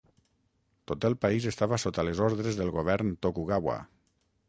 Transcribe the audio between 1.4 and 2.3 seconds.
estava sota les